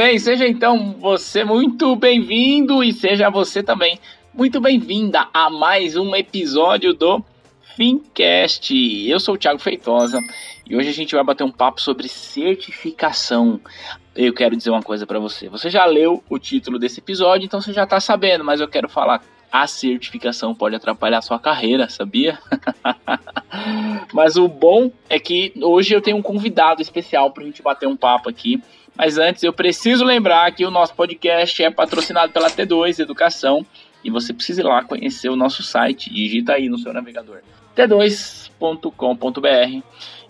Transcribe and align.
Bem, 0.00 0.18
seja 0.18 0.48
então 0.48 0.94
você 0.98 1.44
muito 1.44 1.94
bem-vindo 1.94 2.82
e 2.82 2.90
seja 2.90 3.28
você 3.28 3.62
também 3.62 4.00
muito 4.32 4.58
bem-vinda 4.58 5.28
a 5.30 5.50
mais 5.50 5.94
um 5.94 6.16
episódio 6.16 6.94
do 6.94 7.22
Fincast. 7.76 8.74
Eu 9.06 9.20
sou 9.20 9.34
o 9.34 9.38
Thiago 9.38 9.58
Feitosa 9.58 10.18
e 10.66 10.74
hoje 10.74 10.88
a 10.88 10.94
gente 10.94 11.14
vai 11.14 11.22
bater 11.22 11.44
um 11.44 11.52
papo 11.52 11.82
sobre 11.82 12.08
certificação. 12.08 13.60
Eu 14.16 14.32
quero 14.32 14.56
dizer 14.56 14.70
uma 14.70 14.82
coisa 14.82 15.06
para 15.06 15.18
você. 15.18 15.50
Você 15.50 15.68
já 15.68 15.84
leu 15.84 16.24
o 16.30 16.38
título 16.38 16.78
desse 16.78 17.00
episódio, 17.00 17.44
então 17.44 17.60
você 17.60 17.74
já 17.74 17.86
tá 17.86 18.00
sabendo, 18.00 18.42
mas 18.42 18.58
eu 18.58 18.68
quero 18.68 18.88
falar 18.88 19.22
a 19.52 19.66
certificação 19.66 20.54
pode 20.54 20.76
atrapalhar 20.76 21.18
a 21.18 21.22
sua 21.22 21.38
carreira, 21.38 21.90
sabia? 21.90 22.38
Mas 24.12 24.36
o 24.36 24.48
bom 24.48 24.90
é 25.08 25.18
que 25.18 25.52
hoje 25.62 25.94
eu 25.94 26.00
tenho 26.00 26.16
um 26.16 26.22
convidado 26.22 26.82
especial 26.82 27.30
para 27.30 27.42
a 27.42 27.46
gente 27.46 27.62
bater 27.62 27.86
um 27.86 27.96
papo 27.96 28.28
aqui. 28.28 28.62
Mas 28.96 29.18
antes 29.18 29.42
eu 29.42 29.52
preciso 29.52 30.04
lembrar 30.04 30.50
que 30.52 30.64
o 30.64 30.70
nosso 30.70 30.94
podcast 30.94 31.62
é 31.62 31.70
patrocinado 31.70 32.32
pela 32.32 32.50
T2 32.50 32.98
Educação 32.98 33.64
e 34.04 34.10
você 34.10 34.32
precisa 34.32 34.60
ir 34.60 34.64
lá 34.64 34.84
conhecer 34.84 35.28
o 35.28 35.36
nosso 35.36 35.62
site. 35.62 36.12
Digita 36.12 36.54
aí 36.54 36.68
no 36.68 36.78
seu 36.78 36.92
navegador 36.92 37.40
t2.com.br 37.76 39.82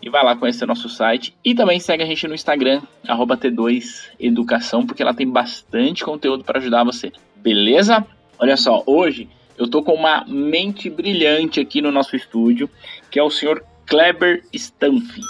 e 0.03 0.09
vai 0.09 0.25
lá 0.25 0.37
conhecer 0.37 0.67
nosso 0.67 0.89
site. 0.89 1.35
E 1.45 1.55
também 1.55 1.81
segue 1.81 2.03
a 2.03 2.07
gente 2.07 2.27
no 2.27 2.35
Instagram, 2.35 2.83
arroba 3.07 3.37
T2 3.37 4.11
Educação, 4.19 4.87
porque 4.87 5.05
lá 5.05 5.13
tem 5.13 5.29
bastante 5.29 6.05
conteúdo 6.05 6.45
para 6.45 6.59
ajudar 6.59 6.85
você. 6.85 7.13
Beleza? 7.37 8.07
Olha 8.39 8.57
só, 8.57 8.83
hoje 8.87 9.29
eu 9.61 9.69
tô 9.69 9.83
com 9.83 9.93
uma 9.95 10.25
mente 10.27 10.89
brilhante 10.91 11.61
aqui 11.61 11.81
no 11.83 11.93
nosso 11.93 12.17
estúdio, 12.17 12.69
que 13.11 13.19
é 13.19 13.23
o 13.23 13.31
senhor 13.31 13.63
Kleber 13.87 14.43
Stumpf. 14.57 15.21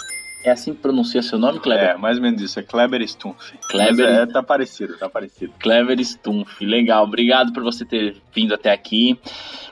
É 0.43 0.49
assim 0.49 0.73
que 0.73 0.79
pronuncia 0.81 1.21
seu 1.21 1.37
nome, 1.37 1.59
Kleber? 1.59 1.89
É, 1.89 1.97
mais 1.97 2.17
ou 2.17 2.23
menos 2.23 2.41
isso. 2.41 2.59
É 2.59 2.63
Kleber 2.63 3.07
Stumpf. 3.07 3.53
Kleber- 3.69 4.09
Mas 4.09 4.17
É, 4.19 4.25
tá 4.25 4.41
parecido, 4.41 4.97
tá 4.97 5.07
parecido. 5.07 5.53
Kleber 5.59 5.99
Stumpf, 6.03 6.65
legal. 6.65 7.03
Obrigado 7.03 7.53
por 7.53 7.61
você 7.61 7.85
ter 7.85 8.15
vindo 8.33 8.53
até 8.55 8.71
aqui. 8.71 9.19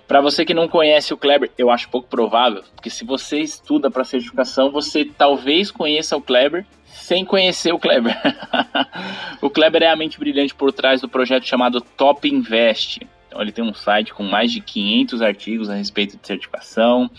Para 0.08 0.22
você 0.22 0.46
que 0.46 0.54
não 0.54 0.68
conhece 0.68 1.14
o 1.14 1.18
Kleber, 1.18 1.50
eu 1.58 1.72
acho 1.72 1.90
pouco 1.90 2.08
provável, 2.08 2.64
porque 2.76 2.90
se 2.90 3.04
você 3.04 3.40
estuda 3.40 3.90
para 3.90 4.04
certificação, 4.04 4.70
você 4.72 5.06
talvez 5.06 5.72
conheça 5.72 6.16
o 6.18 6.22
Kleber 6.22 6.66
sem 6.86 7.24
conhecer 7.26 7.74
o 7.74 7.80
Kleber. 7.80 8.16
o 9.42 9.50
Kleber 9.50 9.84
é 9.84 9.88
a 9.88 9.96
mente 9.96 10.20
brilhante 10.20 10.54
por 10.54 10.72
trás 10.72 11.02
do 11.02 11.10
projeto 11.10 11.46
chamado 11.48 11.82
Top 11.82 12.28
Invest. 12.28 13.00
Então, 13.30 13.40
ele 13.44 13.52
tem 13.52 13.64
um 13.64 13.76
site 13.76 14.12
com 14.12 14.24
mais 14.24 14.52
de 14.52 14.60
500 14.60 15.22
artigos 15.22 15.70
a 15.70 15.76
respeito 15.76 16.18
de 16.18 16.26
certificação. 16.26 17.10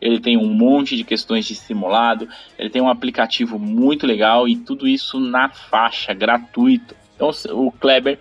Ele 0.00 0.18
tem 0.18 0.36
um 0.38 0.48
monte 0.48 0.96
de 0.96 1.04
questões 1.04 1.44
de 1.44 1.54
simulado. 1.54 2.26
Ele 2.58 2.70
tem 2.70 2.80
um 2.80 2.88
aplicativo 2.88 3.58
muito 3.58 4.06
legal 4.06 4.48
e 4.48 4.56
tudo 4.56 4.88
isso 4.88 5.20
na 5.20 5.50
faixa, 5.50 6.14
gratuito. 6.14 6.96
Então, 7.14 7.30
o 7.52 7.70
Kleber 7.70 8.18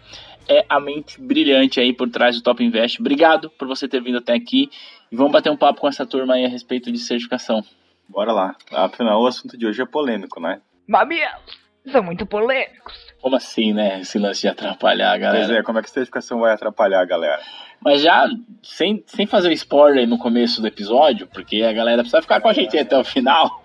é 0.50 0.66
a 0.68 0.78
mente 0.78 1.22
brilhante 1.22 1.80
aí 1.80 1.94
por 1.94 2.10
trás 2.10 2.36
do 2.36 2.44
Top 2.44 2.62
Invest. 2.62 3.00
Obrigado 3.00 3.50
por 3.50 3.66
você 3.66 3.88
ter 3.88 4.02
vindo 4.02 4.18
até 4.18 4.34
aqui. 4.34 4.70
E 5.10 5.16
vamos 5.16 5.32
bater 5.32 5.50
um 5.50 5.58
papo 5.58 5.80
com 5.80 5.88
essa 5.88 6.06
turma 6.06 6.34
aí 6.34 6.44
a 6.44 6.50
respeito 6.50 6.92
de 6.92 7.00
certificação. 7.00 7.64
Bora 8.10 8.34
lá. 8.34 8.56
Afinal, 8.74 9.22
o 9.22 9.26
assunto 9.26 9.58
de 9.58 9.66
hoje 9.66 9.82
é 9.82 9.86
polêmico, 9.86 10.42
né? 10.42 10.60
Mamilos 10.86 11.67
são 11.92 12.04
muito 12.04 12.26
polêmicos. 12.26 12.94
Como 13.22 13.36
assim, 13.36 13.74
né? 13.74 14.02
Esse 14.02 14.18
lance 14.18 14.42
de 14.42 14.48
atrapalhar 14.48 15.14
a 15.14 15.18
galera. 15.18 15.46
Pois 15.46 15.58
é, 15.58 15.64
como 15.64 15.80
é 15.80 15.82
que 15.82 15.90
a 15.90 15.94
certificação 15.94 16.40
vai 16.40 16.54
atrapalhar 16.54 17.02
a 17.02 17.06
galera? 17.06 17.42
Mas 17.80 18.02
já, 18.02 18.28
sem, 18.64 19.04
sem 19.06 19.26
fazer 19.26 19.50
o 19.50 19.54
spoiler 19.54 20.08
no 20.08 20.18
começo 20.18 20.62
do 20.62 20.68
episódio, 20.68 21.28
porque 21.28 21.62
a 21.64 21.74
galera 21.74 22.02
precisa 22.02 22.22
ficar 22.22 22.42
com 22.42 22.50
a 22.50 22.54
gente 22.54 22.78
até 22.78 22.98
o 22.98 23.04
final. 23.04 23.64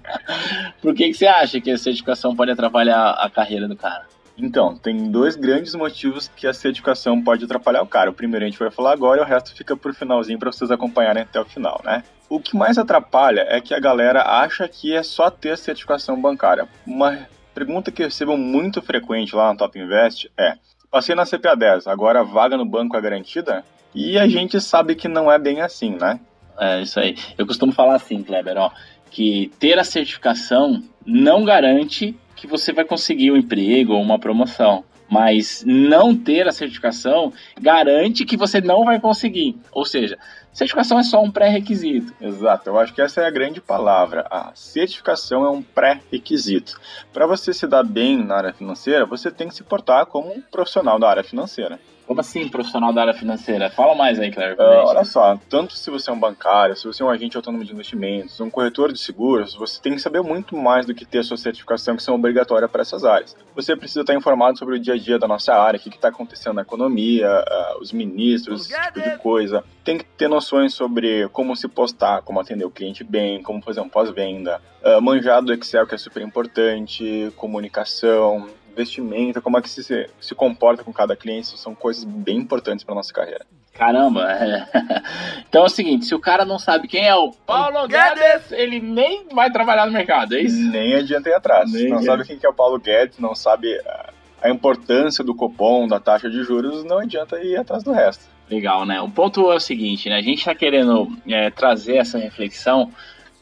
Por 0.82 0.94
que, 0.94 1.08
que 1.08 1.14
você 1.14 1.26
acha 1.26 1.60
que 1.60 1.70
a 1.70 1.78
certificação 1.78 2.36
pode 2.36 2.50
atrapalhar 2.50 3.10
a 3.12 3.30
carreira 3.30 3.66
do 3.66 3.76
cara? 3.76 4.06
Então, 4.36 4.76
tem 4.76 5.10
dois 5.10 5.34
grandes 5.34 5.74
motivos 5.74 6.28
que 6.28 6.46
a 6.46 6.52
certificação 6.52 7.20
pode 7.20 7.44
atrapalhar 7.44 7.82
o 7.82 7.86
cara. 7.86 8.10
O 8.10 8.14
primeiro 8.14 8.44
a 8.44 8.48
gente 8.48 8.58
vai 8.58 8.70
falar 8.70 8.92
agora 8.92 9.20
e 9.20 9.24
o 9.24 9.26
resto 9.26 9.52
fica 9.52 9.76
pro 9.76 9.92
finalzinho 9.92 10.38
para 10.38 10.52
vocês 10.52 10.70
acompanharem 10.70 11.24
até 11.24 11.40
o 11.40 11.44
final, 11.44 11.80
né? 11.84 12.04
O 12.28 12.38
que 12.38 12.56
mais 12.56 12.78
atrapalha 12.78 13.44
é 13.48 13.60
que 13.60 13.74
a 13.74 13.80
galera 13.80 14.22
acha 14.22 14.68
que 14.68 14.94
é 14.94 15.02
só 15.02 15.28
ter 15.28 15.58
certificação 15.58 16.20
bancária. 16.20 16.68
Uma 16.86 17.26
pergunta 17.58 17.90
que 17.90 18.02
eu 18.02 18.06
recebo 18.06 18.36
muito 18.36 18.80
frequente 18.80 19.34
lá 19.34 19.52
no 19.52 19.58
Top 19.58 19.76
Invest 19.76 20.30
é: 20.38 20.54
passei 20.88 21.14
na 21.14 21.26
CPA 21.26 21.56
10, 21.56 21.88
agora 21.88 22.20
a 22.20 22.22
vaga 22.22 22.56
no 22.56 22.64
banco 22.64 22.96
é 22.96 23.00
garantida? 23.00 23.64
E 23.92 24.16
a 24.16 24.28
gente 24.28 24.60
sabe 24.60 24.94
que 24.94 25.08
não 25.08 25.30
é 25.30 25.38
bem 25.38 25.60
assim, 25.60 25.96
né? 25.96 26.20
É 26.56 26.80
isso 26.82 27.00
aí. 27.00 27.16
Eu 27.36 27.46
costumo 27.46 27.72
falar 27.72 27.96
assim, 27.96 28.22
Kleber, 28.22 28.56
ó, 28.58 28.70
que 29.10 29.50
ter 29.58 29.78
a 29.78 29.84
certificação 29.84 30.82
não 31.04 31.44
garante 31.44 32.14
que 32.36 32.46
você 32.46 32.72
vai 32.72 32.84
conseguir 32.84 33.32
um 33.32 33.36
emprego 33.36 33.94
ou 33.94 34.02
uma 34.02 34.18
promoção. 34.18 34.84
Mas 35.10 35.64
não 35.66 36.14
ter 36.14 36.46
a 36.46 36.52
certificação 36.52 37.32
garante 37.58 38.26
que 38.26 38.36
você 38.36 38.60
não 38.60 38.84
vai 38.84 39.00
conseguir. 39.00 39.56
Ou 39.72 39.84
seja, 39.84 40.18
certificação 40.58 40.98
é 40.98 41.02
só 41.02 41.22
um 41.22 41.30
pré-requisito. 41.30 42.12
Exato, 42.20 42.68
eu 42.68 42.78
acho 42.78 42.92
que 42.92 43.00
essa 43.00 43.20
é 43.22 43.26
a 43.26 43.30
grande 43.30 43.60
palavra. 43.60 44.26
A 44.30 44.50
certificação 44.54 45.44
é 45.44 45.50
um 45.50 45.62
pré-requisito. 45.62 46.78
Para 47.12 47.26
você 47.26 47.52
se 47.52 47.66
dar 47.66 47.82
bem 47.84 48.16
na 48.24 48.36
área 48.36 48.52
financeira, 48.52 49.06
você 49.06 49.30
tem 49.30 49.48
que 49.48 49.54
se 49.54 49.62
portar 49.62 50.06
como 50.06 50.32
um 50.32 50.40
profissional 50.40 50.98
da 50.98 51.08
área 51.08 51.24
financeira. 51.24 51.78
Como 52.06 52.20
assim, 52.20 52.48
profissional 52.48 52.90
da 52.90 53.02
área 53.02 53.12
financeira? 53.12 53.68
Fala 53.68 53.94
mais 53.94 54.18
aí, 54.18 54.30
pra 54.32 54.46
Ah, 54.46 54.48
gente. 54.48 54.58
olha 54.86 55.04
só, 55.04 55.38
tanto 55.46 55.74
se 55.74 55.90
você 55.90 56.08
é 56.08 56.12
um 56.14 56.18
bancário, 56.18 56.74
se 56.74 56.86
você 56.86 57.02
é 57.02 57.04
um 57.06 57.10
agente 57.10 57.36
autônomo 57.36 57.62
de 57.62 57.70
investimentos, 57.70 58.40
um 58.40 58.48
corretor 58.48 58.90
de 58.94 58.98
seguros, 58.98 59.54
você 59.54 59.78
tem 59.78 59.92
que 59.94 60.00
saber 60.00 60.22
muito 60.22 60.56
mais 60.56 60.86
do 60.86 60.94
que 60.94 61.04
ter 61.04 61.18
a 61.18 61.22
sua 61.22 61.36
certificação, 61.36 61.96
que 61.96 62.02
são 62.02 62.14
obrigatórias 62.14 62.70
para 62.70 62.80
essas 62.80 63.04
áreas. 63.04 63.36
Você 63.54 63.76
precisa 63.76 64.00
estar 64.00 64.14
informado 64.14 64.58
sobre 64.58 64.76
o 64.76 64.78
dia 64.80 64.94
a 64.94 64.96
dia 64.98 65.18
da 65.18 65.28
nossa 65.28 65.52
área, 65.52 65.76
o 65.78 65.82
que 65.82 65.90
está 65.90 66.08
acontecendo 66.08 66.54
na 66.54 66.62
economia, 66.62 67.28
ah, 67.28 67.76
os 67.78 67.92
ministros, 67.92 68.70
esse 68.70 68.80
tipo 68.84 69.00
de 69.02 69.18
coisa. 69.18 69.62
Tem 69.84 69.98
que 69.98 70.04
ter 70.04 70.28
noções 70.48 70.72
sobre 70.72 71.28
como 71.28 71.54
se 71.54 71.68
postar, 71.68 72.22
como 72.22 72.40
atender 72.40 72.64
o 72.64 72.70
cliente 72.70 73.04
bem, 73.04 73.42
como 73.42 73.62
fazer 73.62 73.80
um 73.80 73.88
pós-venda, 73.88 74.60
ah, 74.82 75.00
manjar 75.00 75.42
do 75.42 75.52
Excel, 75.52 75.86
que 75.86 75.94
é 75.94 75.98
super 75.98 76.22
importante, 76.22 77.30
comunicação, 77.36 78.48
investimento, 78.72 79.42
como 79.42 79.58
é 79.58 79.62
que 79.62 79.68
se, 79.68 80.08
se 80.18 80.34
comporta 80.34 80.82
com 80.82 80.92
cada 80.92 81.14
cliente, 81.14 81.58
são 81.58 81.74
coisas 81.74 82.04
bem 82.04 82.38
importantes 82.38 82.84
para 82.84 82.94
nossa 82.94 83.12
carreira. 83.12 83.44
Caramba, 83.74 84.32
é. 84.32 84.66
Então 85.48 85.62
é 85.62 85.66
o 85.66 85.68
seguinte, 85.68 86.06
se 86.06 86.14
o 86.14 86.20
cara 86.20 86.44
não 86.44 86.58
sabe 86.58 86.88
quem 86.88 87.06
é 87.06 87.14
o 87.14 87.30
Paulo 87.30 87.86
Guedes, 87.86 88.50
ele 88.50 88.80
nem 88.80 89.28
vai 89.32 89.50
trabalhar 89.52 89.86
no 89.86 89.92
mercado, 89.92 90.34
é 90.34 90.40
isso? 90.40 90.60
Nem 90.70 90.94
adianta 90.94 91.28
ir 91.28 91.34
atrás. 91.34 91.70
Nem 91.72 91.88
não 91.88 91.98
adianta. 91.98 92.16
sabe 92.16 92.28
quem 92.28 92.38
que 92.38 92.46
é 92.46 92.48
o 92.48 92.54
Paulo 92.54 92.78
Guedes, 92.78 93.18
não 93.18 93.34
sabe 93.34 93.78
a, 93.80 94.10
a 94.42 94.50
importância 94.50 95.22
do 95.22 95.34
cupom, 95.34 95.86
da 95.86 96.00
taxa 96.00 96.28
de 96.30 96.42
juros, 96.42 96.84
não 96.84 96.98
adianta 96.98 97.38
ir 97.40 97.56
atrás 97.56 97.82
do 97.82 97.92
resto. 97.92 98.37
Legal, 98.50 98.86
né? 98.86 99.00
O 99.00 99.10
ponto 99.10 99.52
é 99.52 99.56
o 99.56 99.60
seguinte, 99.60 100.08
né? 100.08 100.16
A 100.16 100.22
gente 100.22 100.38
está 100.38 100.54
querendo 100.54 101.08
é, 101.26 101.50
trazer 101.50 101.96
essa 101.96 102.18
reflexão 102.18 102.90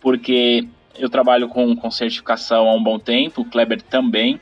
porque 0.01 0.67
eu 0.99 1.09
trabalho 1.09 1.49
com, 1.49 1.77
com 1.77 1.91
certificação 1.91 2.69
há 2.69 2.75
um 2.75 2.83
bom 2.83 2.99
tempo, 2.99 3.43
o 3.43 3.45
Kleber 3.45 3.81
também, 3.83 4.41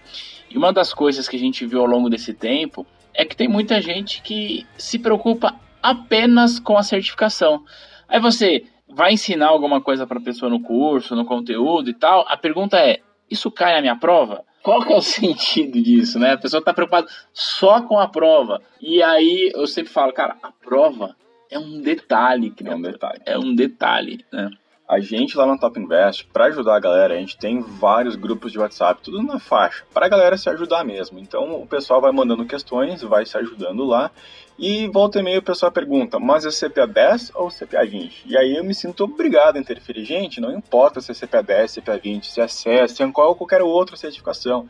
e 0.51 0.57
uma 0.57 0.73
das 0.73 0.95
coisas 0.95 1.29
que 1.29 1.37
a 1.37 1.39
gente 1.39 1.67
viu 1.67 1.81
ao 1.81 1.87
longo 1.87 2.09
desse 2.09 2.33
tempo 2.33 2.87
é 3.13 3.25
que 3.25 3.37
tem 3.37 3.49
muita 3.49 3.81
gente 3.81 4.23
que 4.23 4.67
se 4.77 4.99
preocupa 4.99 5.55
apenas 5.83 6.59
com 6.59 6.77
a 6.79 6.83
certificação. 6.83 7.65
Aí 8.09 8.21
você 8.21 8.65
vai 8.89 9.13
ensinar 9.13 9.49
alguma 9.49 9.81
coisa 9.81 10.07
para 10.07 10.19
a 10.19 10.23
pessoa 10.23 10.51
no 10.51 10.61
curso, 10.61 11.17
no 11.17 11.25
conteúdo 11.25 11.91
e 11.91 11.95
tal, 11.95 12.25
a 12.29 12.37
pergunta 12.37 12.79
é, 12.79 13.01
isso 13.31 13.51
cai 13.51 13.75
na 13.75 13.81
minha 13.81 13.97
prova? 13.97 14.45
Qual 14.65 14.83
que 14.83 14.93
é 14.93 14.97
o 14.97 15.03
sentido 15.03 15.81
disso, 15.81 16.19
né? 16.19 16.33
A 16.33 16.39
pessoa 16.39 16.59
está 16.59 16.73
preocupada 16.73 17.07
só 17.33 17.83
com 17.83 18.01
a 18.01 18.09
prova. 18.09 18.63
E 18.81 19.03
aí 19.03 19.53
eu 19.55 19.67
sempre 19.67 19.93
falo, 19.93 20.13
cara, 20.13 20.37
a 20.43 20.51
prova 20.51 21.15
é 21.51 21.59
um 21.59 21.81
detalhe, 21.81 22.51
que 22.51 22.67
É 22.67 22.75
um 22.75 22.81
detalhe. 22.81 23.21
é 23.27 23.39
um 23.39 23.55
detalhe, 23.55 24.25
né? 24.33 24.51
A 24.87 25.01
gente 25.01 25.37
lá 25.37 25.47
no 25.47 25.59
Top 25.59 25.81
Invest, 25.81 26.27
para 26.27 26.45
ajudar 26.47 26.77
a 26.77 26.81
galera, 26.81 27.15
a 27.15 27.17
gente 27.17 27.39
tem 27.39 27.61
vários 27.61 28.17
grupos 28.17 28.53
de 28.53 28.59
WhatsApp, 28.59 29.01
tudo 29.03 29.23
na 29.23 29.39
faixa, 29.39 29.83
para 29.95 30.05
a 30.05 30.09
galera 30.11 30.37
se 30.37 30.49
ajudar 30.51 30.85
mesmo. 30.85 31.19
Então 31.19 31.63
o 31.63 31.67
pessoal 31.67 32.03
vai 32.03 32.13
mandando 32.13 32.45
questões, 32.45 33.03
vai 33.03 33.25
se 33.25 33.37
ajudando 33.39 33.83
lá 33.85 34.11
E 34.57 34.87
volta 34.87 35.19
e 35.19 35.23
meia 35.23 35.41
o 35.41 35.43
pessoal 35.43 35.73
pergunta, 35.73 36.21
mas 36.21 36.47
é 36.47 36.51
CPA 36.51 36.87
10 36.87 37.33
ou 37.35 37.49
CPA 37.49 37.85
20? 37.85 38.23
E 38.25 38.39
aí 38.39 38.57
eu 38.57 38.63
me 38.63 38.73
sinto 38.73 39.03
obrigado 39.03 39.57
a 39.57 39.59
interferir. 39.59 40.05
Gente, 40.05 40.41
não 40.41 40.57
importa 40.57 41.01
se 41.01 41.11
é 41.11 41.15
CPA 41.15 41.43
10, 41.43 41.75
CPA 41.75 41.99
20, 41.99 42.31
se 42.31 42.41
é 42.41 42.47
CES, 42.47 42.93
se 42.93 43.03
é 43.03 43.11
qual 43.11 43.35
qualquer 43.35 43.63
outra 43.63 43.97
certificação. 43.97 44.69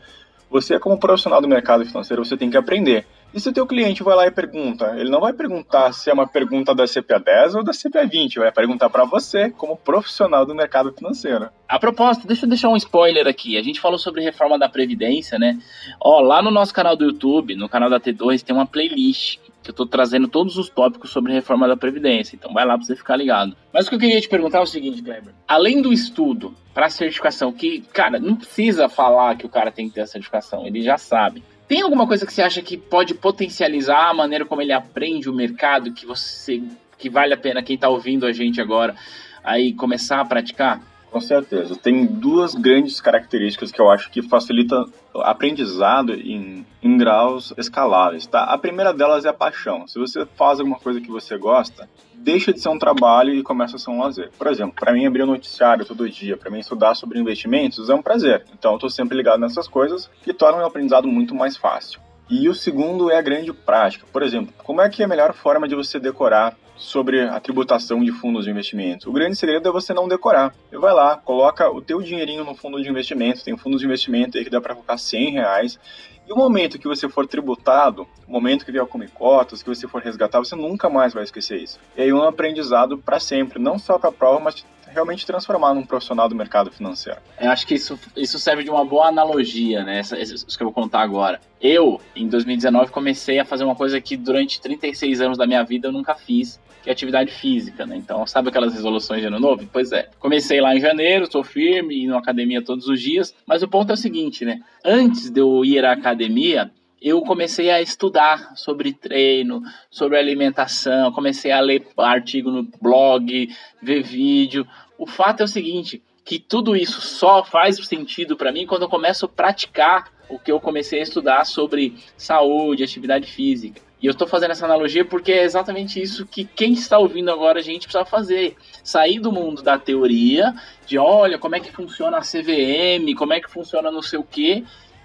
Você, 0.49 0.79
como 0.79 0.97
profissional 0.97 1.39
do 1.39 1.47
mercado 1.47 1.85
financeiro, 1.85 2.25
você 2.25 2.35
tem 2.35 2.49
que 2.49 2.57
aprender. 2.57 3.05
E 3.31 3.39
se 3.39 3.49
o 3.49 3.53
teu 3.53 3.67
cliente 3.67 4.01
vai 4.01 4.15
lá 4.15 4.25
e 4.25 4.31
pergunta, 4.31 4.95
ele 4.97 5.09
não 5.09 5.19
vai 5.19 5.33
perguntar 5.33 5.91
se 5.91 6.09
é 6.09 6.13
uma 6.13 6.25
pergunta 6.25 6.73
da 6.73 6.85
CPA 6.85 7.19
10 7.19 7.55
ou 7.55 7.63
da 7.63 7.73
CPA 7.73 8.07
20, 8.07 8.39
vai 8.39 8.51
perguntar 8.51 8.89
para 8.89 9.03
você, 9.03 9.51
como 9.51 9.75
profissional 9.75 10.45
do 10.45 10.55
mercado 10.55 10.93
financeiro. 10.93 11.49
A 11.67 11.77
propósito, 11.77 12.25
deixa 12.25 12.45
eu 12.45 12.49
deixar 12.49 12.69
um 12.69 12.77
spoiler 12.77 13.27
aqui. 13.27 13.57
A 13.57 13.61
gente 13.61 13.81
falou 13.81 13.99
sobre 13.99 14.23
reforma 14.23 14.57
da 14.57 14.69
Previdência, 14.69 15.37
né? 15.37 15.59
Ó, 15.99 16.21
lá 16.21 16.41
no 16.41 16.49
nosso 16.49 16.73
canal 16.73 16.95
do 16.95 17.05
YouTube, 17.05 17.55
no 17.55 17.67
canal 17.69 17.89
da 17.89 17.99
T2, 17.99 18.41
tem 18.41 18.55
uma 18.55 18.65
playlist 18.65 19.44
que 19.65 19.71
eu 19.71 19.75
tô 19.75 19.85
trazendo 19.85 20.27
todos 20.27 20.57
os 20.57 20.69
tópicos 20.69 21.09
sobre 21.09 21.33
reforma 21.33 21.67
da 21.67 21.75
Previdência. 21.75 22.35
Então 22.35 22.53
vai 22.53 22.63
lá 22.63 22.77
pra 22.77 22.85
você 22.85 22.95
ficar 22.95 23.17
ligado. 23.17 23.57
Mas 23.73 23.87
o 23.87 23.89
que 23.89 23.95
eu 23.95 23.99
queria 23.99 24.21
te 24.21 24.29
perguntar 24.29 24.59
é 24.59 24.61
o 24.61 24.65
seguinte, 24.67 25.01
Kleber. 25.01 25.33
Além 25.47 25.81
do 25.81 25.91
estudo 25.91 26.55
para 26.71 26.87
certificação, 26.87 27.51
que, 27.51 27.81
cara, 27.91 28.19
não 28.19 28.35
precisa 28.35 28.87
falar 28.87 29.35
que 29.35 29.45
o 29.45 29.49
cara 29.49 29.71
tem 29.71 29.89
que 29.89 29.95
ter 29.95 30.01
a 30.01 30.07
certificação, 30.07 30.67
ele 30.67 30.83
já 30.83 30.97
sabe. 30.97 31.43
Tem 31.67 31.81
alguma 31.81 32.05
coisa 32.05 32.27
que 32.27 32.31
você 32.31 32.43
acha 32.43 32.61
que 32.61 32.77
pode 32.77 33.15
potencializar 33.15 34.09
a 34.09 34.13
maneira 34.13 34.45
como 34.45 34.61
ele 34.61 34.71
aprende 34.71 35.27
o 35.27 35.33
mercado 35.33 35.91
que 35.91 36.05
você 36.05 36.61
que 36.97 37.09
vale 37.09 37.33
a 37.33 37.37
pena 37.37 37.63
quem 37.63 37.77
tá 37.77 37.89
ouvindo 37.89 38.25
a 38.25 38.31
gente 38.31 38.61
agora 38.61 38.95
aí 39.43 39.73
começar 39.73 40.21
a 40.21 40.25
praticar? 40.25 40.79
Com 41.15 41.21
certeza. 41.21 41.77
Tem 41.77 42.05
duas 42.05 42.53
grandes 42.53 42.99
características 42.99 43.71
que 43.71 43.79
eu 43.79 43.89
acho 43.89 44.11
que 44.11 44.21
facilita 44.21 44.83
o 45.13 45.21
aprendizado 45.21 46.13
em, 46.13 46.65
em 46.83 46.97
graus 46.97 47.53
escaláveis, 47.57 48.27
tá? 48.27 48.43
A 48.43 48.57
primeira 48.57 48.93
delas 48.93 49.23
é 49.23 49.29
a 49.29 49.33
paixão. 49.33 49.87
Se 49.87 49.97
você 49.97 50.25
faz 50.35 50.59
alguma 50.59 50.77
coisa 50.77 50.99
que 50.99 51.09
você 51.09 51.37
gosta, 51.37 51.87
deixa 52.13 52.51
de 52.51 52.59
ser 52.59 52.67
um 52.67 52.77
trabalho 52.77 53.33
e 53.33 53.41
começa 53.43 53.77
a 53.77 53.79
ser 53.79 53.91
um 53.91 53.99
lazer. 54.01 54.29
Por 54.37 54.47
exemplo, 54.47 54.75
para 54.77 54.91
mim 54.91 55.05
abrir 55.05 55.23
um 55.23 55.27
noticiário 55.27 55.85
todo 55.85 56.09
dia, 56.09 56.35
para 56.35 56.51
mim 56.51 56.59
estudar 56.59 56.95
sobre 56.95 57.17
investimentos 57.17 57.89
é 57.89 57.95
um 57.95 58.01
prazer. 58.01 58.43
Então 58.53 58.71
eu 58.71 58.75
estou 58.75 58.89
sempre 58.89 59.15
ligado 59.15 59.39
nessas 59.39 59.69
coisas 59.69 60.11
que 60.21 60.33
tornam 60.33 60.63
o 60.63 60.65
aprendizado 60.65 61.07
muito 61.07 61.33
mais 61.33 61.55
fácil. 61.55 62.01
E 62.29 62.49
o 62.49 62.53
segundo 62.53 63.09
é 63.09 63.17
a 63.17 63.21
grande 63.21 63.53
prática. 63.53 64.05
Por 64.11 64.21
exemplo, 64.21 64.53
como 64.57 64.81
é 64.81 64.89
que 64.89 65.01
é 65.01 65.05
a 65.05 65.07
melhor 65.07 65.33
forma 65.33 65.65
de 65.65 65.75
você 65.75 65.97
decorar 65.97 66.57
sobre 66.75 67.21
a 67.21 67.39
tributação 67.39 68.03
de 68.03 68.11
fundos 68.11 68.45
de 68.45 68.51
investimento? 68.51 69.09
O 69.09 69.13
grande 69.13 69.35
segredo 69.35 69.69
é 69.69 69.71
você 69.71 69.93
não 69.93 70.07
decorar. 70.07 70.53
Você 70.69 70.77
vai 70.77 70.93
lá, 70.93 71.17
coloca 71.17 71.69
o 71.69 71.81
teu 71.81 72.01
dinheirinho 72.01 72.43
no 72.43 72.55
fundo 72.55 72.81
de 72.81 72.89
investimento, 72.89 73.43
tem 73.43 73.57
fundos 73.57 73.79
de 73.79 73.85
investimento 73.85 74.37
aí 74.37 74.43
que 74.43 74.49
dá 74.49 74.59
para 74.61 74.73
colocar 74.73 74.97
100 74.97 75.31
reais, 75.31 75.79
e 76.27 76.33
o 76.33 76.35
momento 76.35 76.79
que 76.79 76.87
você 76.87 77.07
for 77.07 77.27
tributado, 77.27 78.07
o 78.27 78.31
momento 78.31 78.65
que 78.65 78.71
vier 78.71 78.85
come 78.87 79.07
cotas, 79.07 79.61
que 79.61 79.69
você 79.69 79.87
for 79.87 80.01
resgatar, 80.01 80.39
você 80.39 80.55
nunca 80.55 80.89
mais 80.89 81.13
vai 81.13 81.23
esquecer 81.23 81.61
isso. 81.61 81.79
E 81.95 82.01
aí 82.01 82.11
um 82.11 82.23
aprendizado 82.23 82.97
para 82.97 83.19
sempre, 83.19 83.59
não 83.59 83.77
só 83.77 83.99
para 83.99 84.09
a 84.09 84.13
prova, 84.13 84.39
mas 84.39 84.65
realmente 84.95 85.25
transformar 85.25 85.73
num 85.73 85.85
profissional 85.85 86.27
do 86.27 86.33
mercado 86.33 86.71
financeiro. 86.71 87.19
Eu 87.39 87.51
acho 87.51 87.67
que 87.67 87.75
isso, 87.75 87.99
isso 88.15 88.39
serve 88.39 88.63
de 88.63 88.69
uma 88.71 88.83
boa 88.83 89.07
analogia, 89.07 89.83
né? 89.83 89.99
Essa, 89.99 90.17
isso 90.17 90.57
que 90.57 90.63
eu 90.63 90.67
vou 90.67 90.73
contar 90.73 91.01
agora. 91.01 91.39
Eu, 91.61 92.01
em 92.15 92.27
2019, 92.27 92.91
comecei 92.91 93.37
a 93.37 93.45
fazer 93.45 93.63
uma 93.63 93.75
coisa 93.75 94.01
que 94.01 94.17
durante 94.17 94.59
36 94.59 95.21
anos 95.21 95.37
da 95.37 95.45
minha 95.45 95.63
vida 95.63 95.87
eu 95.87 95.91
nunca 95.91 96.15
fiz, 96.15 96.59
que 96.81 96.89
é 96.89 96.93
atividade 96.93 97.31
física, 97.31 97.85
né? 97.85 97.97
Então, 97.97 98.25
sabe 98.25 98.49
aquelas 98.49 98.73
resoluções 98.73 99.21
de 99.21 99.27
ano 99.27 99.39
novo? 99.39 99.67
Pois 99.71 99.91
é. 99.91 100.09
Comecei 100.19 100.61
lá 100.61 100.75
em 100.75 100.79
janeiro, 100.79 101.29
sou 101.31 101.43
firme, 101.43 102.03
indo 102.03 102.13
na 102.13 102.19
academia 102.19 102.63
todos 102.63 102.87
os 102.87 103.01
dias, 103.01 103.35
mas 103.45 103.61
o 103.61 103.67
ponto 103.67 103.89
é 103.89 103.93
o 103.93 103.97
seguinte, 103.97 104.45
né? 104.45 104.61
Antes 104.83 105.29
de 105.29 105.41
eu 105.41 105.65
ir 105.65 105.83
à 105.83 105.91
academia, 105.91 106.71
eu 107.05 107.21
comecei 107.21 107.69
a 107.69 107.79
estudar 107.79 108.55
sobre 108.55 108.91
treino, 108.91 109.61
sobre 109.91 110.17
alimentação, 110.17 111.11
comecei 111.11 111.51
a 111.51 111.59
ler 111.59 111.85
artigo 111.97 112.49
no 112.49 112.67
blog, 112.81 113.47
ver 113.79 114.01
vídeo. 114.01 114.65
O 114.97 115.05
fato 115.05 115.41
é 115.41 115.43
o 115.43 115.47
seguinte, 115.47 116.01
que 116.23 116.39
tudo 116.39 116.75
isso 116.75 117.01
só 117.01 117.43
faz 117.43 117.75
sentido 117.85 118.35
para 118.35 118.51
mim 118.51 118.65
quando 118.65 118.83
eu 118.83 118.89
começo 118.89 119.25
a 119.25 119.29
praticar 119.29 120.11
o 120.27 120.39
que 120.39 120.51
eu 120.51 120.59
comecei 120.59 120.99
a 120.99 121.03
estudar 121.03 121.45
sobre 121.45 121.95
saúde, 122.17 122.83
atividade 122.83 123.31
física. 123.31 123.81
E 124.01 124.07
eu 124.07 124.11
estou 124.11 124.27
fazendo 124.27 124.51
essa 124.51 124.65
analogia 124.65 125.05
porque 125.05 125.31
é 125.31 125.43
exatamente 125.43 126.01
isso 126.01 126.25
que 126.25 126.43
quem 126.43 126.73
está 126.73 126.97
ouvindo 126.97 127.31
agora 127.31 127.59
a 127.59 127.63
gente 127.63 127.87
precisa 127.87 128.05
fazer. 128.05 128.55
Sair 128.83 129.19
do 129.19 129.31
mundo 129.31 129.61
da 129.61 129.77
teoria, 129.77 130.53
de 130.85 130.97
olha 130.97 131.37
como 131.37 131.55
é 131.55 131.59
que 131.59 131.71
funciona 131.71 132.17
a 132.17 132.21
CVM, 132.21 133.15
como 133.17 133.33
é 133.33 133.39
que 133.39 133.49
funciona 133.49 133.91
não 133.91 134.01
sei 134.01 134.19
o 134.19 134.23
quê, 134.23 134.63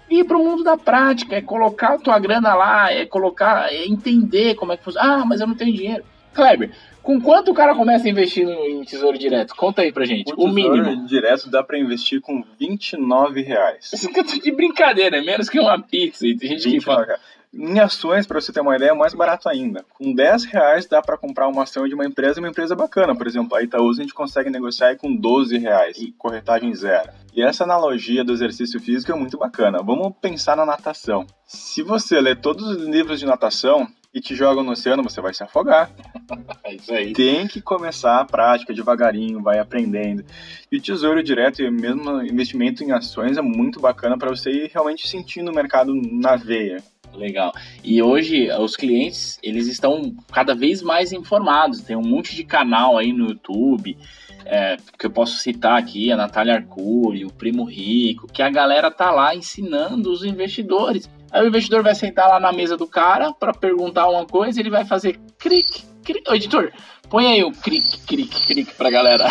e 0.09 0.19
ir 0.19 0.23
para 0.25 0.37
o 0.37 0.43
mundo 0.43 0.63
da 0.63 0.75
prática, 0.75 1.35
é 1.35 1.41
colocar 1.41 1.93
a 1.93 1.97
tua 1.97 2.19
grana 2.19 2.53
lá, 2.53 2.91
é 2.91 3.05
colocar, 3.05 3.71
é 3.71 3.85
entender 3.85 4.55
como 4.55 4.73
é 4.73 4.77
que 4.77 4.83
funciona. 4.83 5.21
Ah, 5.21 5.25
mas 5.25 5.39
eu 5.39 5.47
não 5.47 5.55
tenho 5.55 5.73
dinheiro. 5.73 6.03
Kleber, 6.33 6.71
com 7.03 7.19
quanto 7.21 7.51
o 7.51 7.53
cara 7.53 7.75
começa 7.75 8.05
a 8.07 8.09
investir 8.09 8.45
no- 8.45 8.65
em 8.67 8.83
tesouro 8.83 9.17
direto? 9.17 9.55
Conta 9.55 9.81
aí 9.81 9.91
pra 9.91 10.05
gente. 10.05 10.31
O, 10.31 10.35
tesouro 10.35 10.53
mínimo. 10.53 11.05
direto 11.07 11.49
dá 11.49 11.63
para 11.63 11.77
investir 11.79 12.21
com 12.21 12.43
29 12.59 13.41
reais. 13.41 13.91
Isso 13.93 14.09
que 14.09 14.19
eu 14.19 14.25
tô 14.25 14.37
de 14.37 14.51
brincadeira, 14.51 15.17
é 15.17 15.21
menos 15.21 15.49
que 15.49 15.59
uma 15.59 15.81
pizza. 15.81 16.25
E 16.27 16.35
tem 16.37 16.49
gente 16.49 16.63
que 16.63 16.69
29 16.71 16.85
fala. 16.85 17.05
reais. 17.05 17.21
Em 17.53 17.79
ações, 17.81 18.25
para 18.25 18.39
você 18.39 18.53
ter 18.53 18.61
uma 18.61 18.77
ideia, 18.77 18.91
é 18.91 18.93
mais 18.93 19.13
barato 19.13 19.49
ainda. 19.49 19.83
Com 19.95 20.13
10 20.13 20.45
reais 20.45 20.85
dá 20.85 21.01
para 21.01 21.17
comprar 21.17 21.49
uma 21.49 21.63
ação 21.63 21.85
de 21.85 21.93
uma 21.93 22.05
empresa, 22.05 22.39
uma 22.39 22.47
empresa 22.47 22.73
bacana. 22.77 23.13
Por 23.13 23.27
exemplo, 23.27 23.57
a 23.57 23.61
Itaúsa 23.61 23.99
a 23.99 24.03
gente 24.03 24.13
consegue 24.13 24.49
negociar 24.49 24.95
com 24.95 25.13
12 25.13 25.57
reais, 25.57 25.97
e 25.97 26.13
corretagem 26.13 26.73
zero. 26.73 27.09
E 27.35 27.43
essa 27.43 27.65
analogia 27.65 28.23
do 28.23 28.31
exercício 28.31 28.79
físico 28.79 29.11
é 29.11 29.15
muito 29.15 29.37
bacana. 29.37 29.79
Vamos 29.83 30.13
pensar 30.21 30.55
na 30.55 30.65
natação. 30.65 31.27
Se 31.45 31.83
você 31.83 32.21
ler 32.21 32.39
todos 32.39 32.65
os 32.65 32.87
livros 32.87 33.19
de 33.19 33.25
natação 33.25 33.85
e 34.13 34.19
te 34.19 34.35
jogam 34.35 34.63
no 34.63 34.71
oceano, 34.71 35.03
você 35.03 35.21
vai 35.21 35.33
se 35.33 35.43
afogar. 35.43 35.89
É 36.63 36.75
isso 36.75 36.93
aí. 36.93 37.11
Tem 37.11 37.47
que 37.47 37.61
começar 37.61 38.19
a 38.19 38.25
prática 38.25 38.73
devagarinho, 38.73 39.41
vai 39.41 39.59
aprendendo. 39.59 40.23
E 40.71 40.77
o 40.77 40.81
tesouro 40.81 41.21
direto 41.21 41.61
e 41.61 41.69
mesmo 41.69 42.21
investimento 42.21 42.83
em 42.83 42.91
ações 42.91 43.37
é 43.37 43.41
muito 43.41 43.79
bacana 43.79 44.17
para 44.17 44.29
você 44.29 44.49
ir 44.49 44.71
realmente 44.71 45.07
sentindo 45.07 45.51
o 45.51 45.53
mercado 45.53 45.93
na 45.93 46.35
veia. 46.35 46.77
Legal. 47.13 47.51
E 47.83 48.01
hoje 48.01 48.49
os 48.51 48.75
clientes, 48.75 49.39
eles 49.43 49.67
estão 49.67 50.15
cada 50.31 50.55
vez 50.55 50.81
mais 50.81 51.11
informados. 51.11 51.81
Tem 51.81 51.95
um 51.95 52.01
monte 52.01 52.35
de 52.35 52.43
canal 52.43 52.97
aí 52.97 53.11
no 53.11 53.27
YouTube, 53.27 53.97
é, 54.45 54.77
que 54.97 55.05
eu 55.05 55.11
posso 55.11 55.37
citar 55.37 55.77
aqui, 55.77 56.11
a 56.11 56.17
Natália 56.17 56.55
Arcuri, 56.55 57.25
o 57.25 57.31
Primo 57.31 57.63
Rico, 57.63 58.27
que 58.27 58.41
a 58.41 58.49
galera 58.49 58.89
tá 58.89 59.11
lá 59.11 59.35
ensinando 59.35 60.11
os 60.11 60.23
investidores. 60.23 61.09
Aí 61.31 61.43
o 61.43 61.47
investidor 61.47 61.81
vai 61.81 61.95
sentar 61.95 62.27
lá 62.27 62.39
na 62.39 62.51
mesa 62.51 62.75
do 62.75 62.87
cara 62.87 63.31
para 63.33 63.53
perguntar 63.53 64.09
uma 64.09 64.25
coisa, 64.25 64.59
ele 64.59 64.69
vai 64.69 64.85
fazer 64.85 65.19
clique, 65.39 65.83
clique. 66.03 66.29
Ô, 66.29 66.33
editor, 66.33 66.71
põe 67.09 67.27
aí 67.27 67.43
o 67.43 67.51
clique, 67.51 67.99
clique, 68.05 68.45
clique 68.45 68.75
pra 68.75 68.89
galera. 68.89 69.27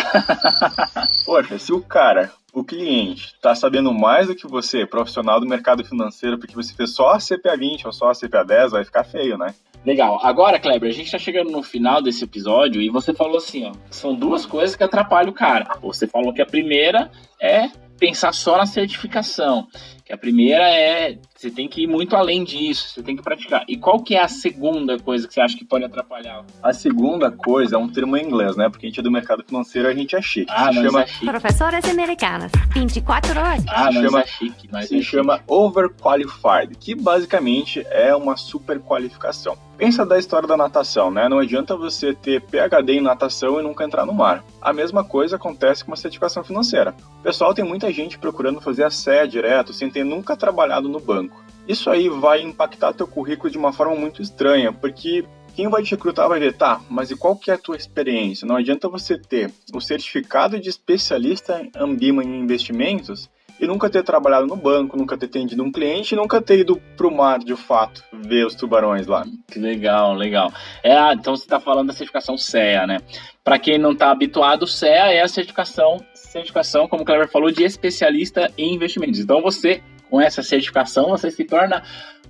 Poxa, 1.25 1.59
se 1.59 1.71
o 1.71 1.81
cara, 1.81 2.31
o 2.53 2.63
cliente, 2.63 3.35
tá 3.41 3.53
sabendo 3.53 3.93
mais 3.93 4.27
do 4.27 4.35
que 4.35 4.47
você, 4.47 4.85
profissional 4.85 5.39
do 5.39 5.47
mercado 5.47 5.85
financeiro, 5.85 6.39
porque 6.39 6.55
você 6.55 6.73
fez 6.73 6.93
só 6.93 7.11
a 7.11 7.19
CPA 7.19 7.55
20 7.55 7.85
ou 7.85 7.93
só 7.93 8.09
a 8.09 8.15
CPA 8.15 8.43
10, 8.43 8.71
vai 8.71 8.83
ficar 8.83 9.03
feio, 9.03 9.37
né? 9.37 9.53
Legal. 9.85 10.19
Agora, 10.23 10.59
Kleber, 10.59 10.89
a 10.89 10.93
gente 10.93 11.11
tá 11.11 11.17
chegando 11.17 11.49
no 11.49 11.63
final 11.63 12.01
desse 12.01 12.23
episódio 12.23 12.81
e 12.81 12.89
você 12.89 13.13
falou 13.13 13.37
assim, 13.37 13.65
ó, 13.65 13.71
são 13.89 14.13
duas 14.13 14.45
coisas 14.45 14.75
que 14.75 14.83
atrapalham 14.83 15.31
o 15.31 15.33
cara. 15.33 15.75
Você 15.81 16.05
falou 16.05 16.33
que 16.33 16.41
a 16.41 16.45
primeira 16.45 17.09
é 17.41 17.69
pensar 17.97 18.33
só 18.33 18.57
na 18.57 18.65
certificação, 18.65 19.67
a 20.11 20.17
primeira 20.17 20.63
é 20.69 21.17
você 21.35 21.49
tem 21.49 21.67
que 21.67 21.83
ir 21.83 21.87
muito 21.87 22.15
além 22.15 22.43
disso, 22.43 22.89
você 22.89 23.01
tem 23.01 23.15
que 23.15 23.23
praticar. 23.23 23.63
E 23.67 23.75
qual 23.75 23.99
que 24.03 24.13
é 24.15 24.21
a 24.21 24.27
segunda 24.27 24.99
coisa 24.99 25.27
que 25.27 25.33
você 25.33 25.41
acha 25.41 25.57
que 25.57 25.65
pode 25.65 25.83
atrapalhar? 25.83 26.45
A 26.61 26.71
segunda 26.73 27.31
coisa 27.31 27.75
é 27.75 27.79
um 27.79 27.87
termo 27.89 28.15
em 28.15 28.23
inglês, 28.23 28.55
né? 28.55 28.69
Porque 28.69 28.85
a 28.85 28.89
gente 28.89 28.99
é 28.99 29.03
do 29.03 29.11
mercado 29.11 29.43
financeiro, 29.43 29.87
a 29.87 29.93
gente 29.93 30.15
é 30.15 30.21
chique. 30.21 30.51
Ah, 30.51 30.71
se 30.71 30.81
chama, 30.81 31.01
é 31.01 31.07
chique. 31.07 31.25
Professoras 31.25 31.85
americanas, 31.89 32.51
24 32.73 33.39
horas. 33.39 33.63
Ah, 33.67 33.91
se 33.91 34.01
chama- 34.01 34.21
é 34.21 34.25
chique. 34.27 34.69
Nós 34.71 34.87
se 34.87 34.99
é 34.99 35.01
chama 35.01 35.41
overqualified, 35.47 36.75
que 36.79 36.93
basicamente 36.95 37.85
é 37.89 38.15
uma 38.15 38.37
superqualificação. 38.37 39.57
Pensa 39.77 40.05
da 40.05 40.19
história 40.19 40.47
da 40.47 40.55
natação, 40.55 41.09
né? 41.09 41.27
Não 41.27 41.39
adianta 41.39 41.75
você 41.75 42.13
ter 42.13 42.39
PhD 42.41 42.93
em 42.93 43.01
natação 43.01 43.59
e 43.59 43.63
nunca 43.63 43.83
entrar 43.83 44.05
no 44.05 44.13
mar. 44.13 44.43
A 44.61 44.71
mesma 44.71 45.03
coisa 45.03 45.37
acontece 45.37 45.83
com 45.83 45.89
uma 45.89 45.97
certificação 45.97 46.43
financeira. 46.43 46.93
O 47.19 47.23
pessoal 47.23 47.51
tem 47.53 47.65
muita 47.65 47.91
gente 47.91 48.19
procurando 48.19 48.61
fazer 48.61 48.83
a 48.83 48.91
CE 48.91 49.27
direto 49.27 49.73
sem 49.73 49.89
ter 49.89 50.00
nunca 50.03 50.35
trabalhado 50.35 50.89
no 50.89 50.99
banco. 50.99 51.43
Isso 51.67 51.89
aí 51.89 52.09
vai 52.09 52.41
impactar 52.41 52.93
teu 52.93 53.07
currículo 53.07 53.49
de 53.49 53.57
uma 53.57 53.71
forma 53.71 53.95
muito 53.95 54.21
estranha, 54.21 54.73
porque 54.73 55.23
quem 55.55 55.69
vai 55.69 55.83
te 55.83 55.91
recrutar 55.91 56.27
vai 56.27 56.39
ver, 56.39 56.53
tá, 56.53 56.81
mas 56.89 57.11
e 57.11 57.15
qual 57.15 57.35
que 57.35 57.51
é 57.51 57.53
a 57.53 57.57
tua 57.57 57.75
experiência? 57.75 58.47
Não 58.47 58.55
adianta 58.55 58.87
você 58.87 59.17
ter 59.17 59.51
o 59.73 59.81
certificado 59.81 60.59
de 60.59 60.69
especialista 60.69 61.61
em 61.61 61.71
Ambima 61.75 62.23
em 62.23 62.39
investimentos 62.39 63.29
e 63.61 63.67
nunca 63.67 63.89
ter 63.89 64.03
trabalhado 64.03 64.47
no 64.47 64.55
banco, 64.55 64.97
nunca 64.97 65.15
ter 65.15 65.27
atendido 65.27 65.63
um 65.63 65.71
cliente 65.71 66.15
nunca 66.15 66.41
ter 66.41 66.59
ido 66.59 66.81
pro 66.97 67.11
mar 67.11 67.37
de 67.37 67.55
fato 67.55 68.03
ver 68.11 68.45
os 68.45 68.55
tubarões 68.55 69.05
lá. 69.05 69.23
Que 69.51 69.59
legal, 69.59 70.15
legal. 70.15 70.51
É, 70.83 70.97
ah, 70.97 71.13
então 71.13 71.35
você 71.35 71.43
está 71.43 71.59
falando 71.59 71.87
da 71.87 71.93
certificação 71.93 72.37
CEA, 72.37 72.87
né? 72.87 72.97
Para 73.43 73.59
quem 73.59 73.77
não 73.77 73.91
está 73.91 74.09
habituado, 74.09 74.65
CEA 74.65 75.13
é 75.13 75.21
a 75.21 75.27
certificação, 75.27 75.97
certificação, 76.13 76.87
como 76.87 77.03
o 77.03 77.05
Cleber 77.05 77.29
falou, 77.29 77.51
de 77.51 77.63
especialista 77.63 78.51
em 78.57 78.73
investimentos. 78.73 79.19
Então 79.19 79.41
você, 79.41 79.83
com 80.11 80.19
essa 80.19 80.43
certificação, 80.43 81.09
você 81.09 81.31
se 81.31 81.45
torna 81.45 81.81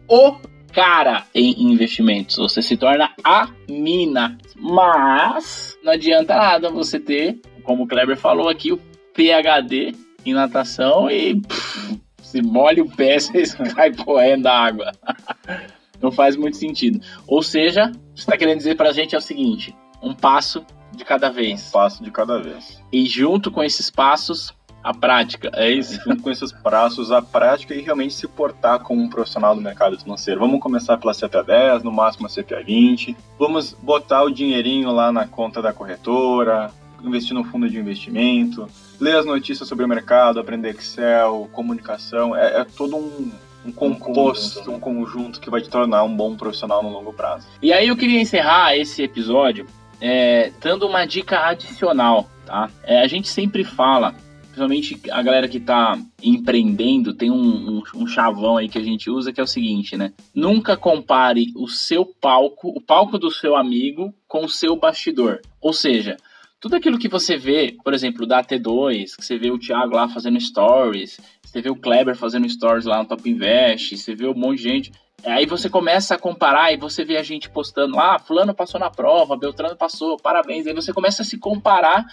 o 0.07 0.37
cara 0.71 1.25
em 1.33 1.63
investimentos, 1.63 2.37
você 2.37 2.61
se 2.61 2.77
torna 2.77 3.09
a 3.23 3.49
mina. 3.67 4.37
Mas 4.55 5.75
não 5.83 5.91
adianta 5.91 6.35
nada 6.35 6.69
você 6.69 6.99
ter, 6.99 7.41
como 7.63 7.83
o 7.83 7.87
Kleber 7.87 8.15
falou 8.15 8.47
aqui, 8.47 8.71
o 8.71 8.79
PhD 9.13 9.95
em 10.23 10.33
natação 10.33 11.09
e 11.09 11.41
pff, 11.41 11.99
se 12.21 12.41
molha 12.43 12.83
o 12.83 12.89
pé, 12.89 13.17
você 13.19 13.43
cai 13.75 13.91
correndo 13.93 14.43
da 14.43 14.55
água. 14.55 14.91
Não 15.99 16.11
faz 16.11 16.35
muito 16.35 16.57
sentido. 16.57 16.99
Ou 17.27 17.43
seja, 17.43 17.91
você 18.15 18.21
está 18.21 18.35
querendo 18.35 18.57
dizer 18.57 18.75
pra 18.75 18.91
gente 18.91 19.13
é 19.13 19.17
o 19.17 19.21
seguinte: 19.21 19.75
um 20.01 20.15
passo 20.15 20.65
de 20.95 21.05
cada 21.05 21.29
vez. 21.29 21.69
Passo 21.69 22.03
de 22.03 22.09
cada 22.09 22.39
vez. 22.39 22.81
E 22.91 23.05
junto 23.05 23.51
com 23.51 23.63
esses 23.63 23.91
passos, 23.91 24.51
a 24.83 24.93
prática. 24.93 25.51
É 25.53 25.69
isso? 25.71 25.99
Junto 26.03 26.23
com 26.23 26.31
esses 26.31 26.51
prazos, 26.51 27.11
a 27.11 27.21
prática 27.21 27.73
e 27.73 27.81
realmente 27.81 28.13
se 28.13 28.27
portar 28.27 28.79
como 28.79 29.01
um 29.01 29.09
profissional 29.09 29.55
do 29.55 29.61
mercado 29.61 29.99
financeiro. 29.99 30.39
Vamos 30.39 30.59
começar 30.59 30.97
pela 30.97 31.13
CPA 31.13 31.43
10, 31.43 31.83
no 31.83 31.91
máximo 31.91 32.27
a 32.27 32.29
CPA 32.29 32.63
20. 32.63 33.15
Vamos 33.37 33.73
botar 33.81 34.23
o 34.23 34.31
dinheirinho 34.31 34.91
lá 34.91 35.11
na 35.11 35.27
conta 35.27 35.61
da 35.61 35.73
corretora, 35.73 36.71
investir 37.03 37.33
no 37.33 37.43
fundo 37.43 37.69
de 37.69 37.77
investimento, 37.77 38.67
ler 38.99 39.17
as 39.17 39.25
notícias 39.25 39.67
sobre 39.67 39.85
o 39.85 39.87
mercado, 39.87 40.39
aprender 40.39 40.69
Excel, 40.69 41.49
comunicação. 41.51 42.35
É, 42.35 42.61
é 42.61 42.63
todo 42.63 42.97
um, 42.97 43.31
um 43.65 43.71
composto, 43.71 44.59
conjunto, 44.59 44.71
né? 44.71 44.75
um 44.75 44.79
conjunto 44.79 45.39
que 45.39 45.49
vai 45.49 45.61
te 45.61 45.69
tornar 45.69 46.03
um 46.03 46.15
bom 46.15 46.35
profissional 46.35 46.81
no 46.81 46.89
longo 46.89 47.13
prazo. 47.13 47.47
E 47.61 47.71
aí 47.71 47.87
eu 47.87 47.97
queria 47.97 48.19
encerrar 48.19 48.75
esse 48.75 49.01
episódio 49.03 49.65
é, 49.99 50.51
dando 50.59 50.87
uma 50.87 51.05
dica 51.05 51.47
adicional, 51.47 52.27
tá? 52.45 52.69
É, 52.83 53.01
a 53.01 53.07
gente 53.07 53.29
sempre 53.29 53.63
fala, 53.63 54.15
principalmente 54.51 54.99
a 55.09 55.21
galera 55.21 55.47
que 55.47 55.59
tá 55.59 55.97
empreendendo, 56.21 57.13
tem 57.13 57.31
um, 57.31 57.77
um, 57.77 57.83
um 57.95 58.07
chavão 58.07 58.57
aí 58.57 58.67
que 58.67 58.77
a 58.77 58.83
gente 58.83 59.09
usa 59.09 59.31
que 59.31 59.39
é 59.39 59.43
o 59.43 59.47
seguinte, 59.47 59.95
né? 59.95 60.13
Nunca 60.35 60.75
compare 60.75 61.47
o 61.55 61.67
seu 61.67 62.05
palco, 62.05 62.69
o 62.69 62.81
palco 62.81 63.17
do 63.17 63.31
seu 63.31 63.55
amigo 63.55 64.13
com 64.27 64.43
o 64.43 64.49
seu 64.49 64.75
bastidor. 64.75 65.39
Ou 65.61 65.71
seja, 65.71 66.17
tudo 66.59 66.75
aquilo 66.75 66.99
que 66.99 67.07
você 67.07 67.37
vê, 67.37 67.75
por 67.83 67.93
exemplo, 67.93 68.27
da 68.27 68.43
T2, 68.43 69.15
que 69.15 69.25
você 69.25 69.37
vê 69.37 69.49
o 69.49 69.57
Thiago 69.57 69.95
lá 69.95 70.09
fazendo 70.09 70.39
stories, 70.39 71.19
você 71.43 71.61
vê 71.61 71.69
o 71.69 71.75
Kleber 71.75 72.15
fazendo 72.15 72.47
stories 72.47 72.85
lá 72.85 72.99
no 72.99 73.07
Top 73.07 73.27
Invest, 73.27 73.97
você 73.97 74.13
vê 74.13 74.27
um 74.27 74.35
monte 74.35 74.57
de 74.57 74.63
gente. 74.63 74.91
Aí 75.25 75.45
você 75.45 75.69
começa 75.69 76.15
a 76.15 76.19
comparar 76.19 76.73
e 76.73 76.77
você 76.77 77.05
vê 77.05 77.17
a 77.17 77.23
gente 77.23 77.49
postando 77.49 77.95
lá, 77.95 78.15
ah, 78.15 78.19
fulano 78.19 78.53
passou 78.53 78.79
na 78.79 78.89
prova, 78.89 79.37
Beltrano 79.37 79.75
passou, 79.75 80.17
parabéns. 80.17 80.67
Aí 80.67 80.73
você 80.73 80.91
começa 80.91 81.21
a 81.21 81.25
se 81.25 81.37
comparar. 81.37 82.05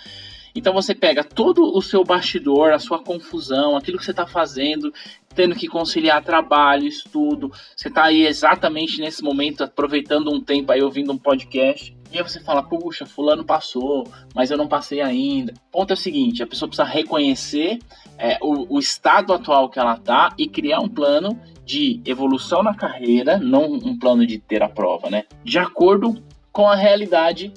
Então 0.55 0.73
você 0.73 0.95
pega 0.95 1.23
todo 1.23 1.77
o 1.77 1.81
seu 1.83 2.05
bastidor, 2.05 2.73
a 2.73 2.79
sua 2.79 2.99
confusão, 2.99 3.77
aquilo 3.77 3.99
que 3.99 4.05
você 4.05 4.11
está 4.11 4.27
fazendo, 4.27 4.93
tendo 5.35 5.55
que 5.55 5.69
conciliar 5.69 6.23
trabalho, 6.23 6.87
estudo. 6.87 7.53
Você 7.77 7.89
está 7.89 8.05
aí 8.05 8.27
exatamente 8.27 9.01
nesse 9.01 9.23
momento 9.23 9.65
aproveitando 9.65 10.33
um 10.33 10.41
tempo 10.41 10.73
aí 10.73 10.83
ouvindo 10.83 11.13
um 11.13 11.19
podcast. 11.19 11.97
E 12.11 12.17
aí 12.17 12.23
você 12.23 12.41
fala, 12.41 12.63
puxa, 12.63 13.05
fulano 13.05 13.45
passou, 13.45 14.07
mas 14.35 14.51
eu 14.51 14.57
não 14.57 14.67
passei 14.67 15.01
ainda. 15.01 15.53
O 15.69 15.71
ponto 15.71 15.91
é 15.91 15.95
o 15.95 15.97
seguinte, 15.97 16.43
a 16.43 16.47
pessoa 16.47 16.69
precisa 16.69 16.89
reconhecer 16.89 17.79
é, 18.17 18.39
o, 18.41 18.77
o 18.77 18.79
estado 18.79 19.33
atual 19.33 19.69
que 19.69 19.79
ela 19.79 19.97
tá 19.97 20.35
e 20.39 20.49
criar 20.49 20.81
um 20.81 20.89
plano 20.89 21.39
de 21.65 22.01
evolução 22.07 22.63
na 22.63 22.75
carreira, 22.75 23.39
não 23.39 23.65
um 23.65 23.99
plano 23.99 24.27
de 24.27 24.39
ter 24.39 24.63
a 24.63 24.69
prova, 24.69 25.11
né? 25.11 25.25
De 25.45 25.59
acordo 25.59 26.21
com 26.51 26.67
a 26.67 26.75
realidade 26.75 27.53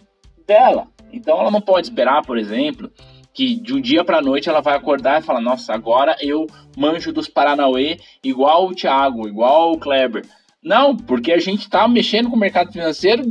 dela. 0.46 0.88
Então 1.12 1.40
ela 1.40 1.52
não 1.52 1.62
pode 1.62 1.88
esperar, 1.88 2.26
por 2.26 2.38
exemplo, 2.38 2.92
que 3.34 3.56
de 3.56 3.74
um 3.74 3.82
dia 3.82 4.04
para 4.04 4.22
noite 4.22 4.50
ela 4.50 4.62
vai 4.62 4.76
acordar 4.76 5.22
e 5.22 5.26
falar: 5.26 5.42
Nossa, 5.42 5.74
agora 5.74 6.16
eu 6.22 6.46
manjo 6.78 7.12
dos 7.12 7.28
Paranauê 7.28 7.98
igual 8.24 8.68
o 8.68 8.76
Thiago, 8.76 9.28
igual 9.28 9.74
o 9.74 9.80
Kleber. 9.80 10.26
Não, 10.64 10.96
porque 10.96 11.32
a 11.32 11.40
gente 11.40 11.70
tá 11.70 11.88
mexendo 11.88 12.30
com 12.30 12.36
o 12.36 12.40
mercado 12.40 12.72
financeiro 12.72 13.24